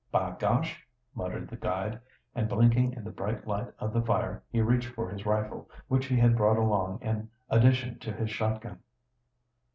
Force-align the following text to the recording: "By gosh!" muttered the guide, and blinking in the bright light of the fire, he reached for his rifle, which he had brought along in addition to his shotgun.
"By 0.11 0.31
gosh!" 0.39 0.83
muttered 1.13 1.47
the 1.47 1.55
guide, 1.57 1.99
and 2.33 2.49
blinking 2.49 2.93
in 2.93 3.03
the 3.03 3.11
bright 3.11 3.45
light 3.45 3.71
of 3.77 3.93
the 3.93 4.01
fire, 4.01 4.41
he 4.49 4.59
reached 4.59 4.89
for 4.95 5.07
his 5.07 5.27
rifle, 5.27 5.69
which 5.89 6.07
he 6.07 6.17
had 6.17 6.35
brought 6.35 6.57
along 6.57 7.01
in 7.03 7.29
addition 7.51 7.99
to 7.99 8.11
his 8.11 8.31
shotgun. 8.31 8.79